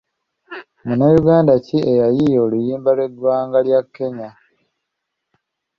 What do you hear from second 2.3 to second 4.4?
oluyimba lw'eggwanga ly'e Kenya?